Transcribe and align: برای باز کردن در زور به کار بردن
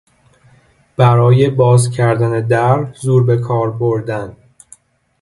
برای 0.97 1.49
باز 1.49 1.89
کردن 1.89 2.41
در 2.47 2.93
زور 2.93 3.23
به 3.23 3.37
کار 3.37 3.71
بردن 3.71 4.37